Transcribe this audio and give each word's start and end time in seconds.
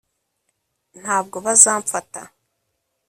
ntabwo 1.01 1.37
bazamfata 1.45 2.21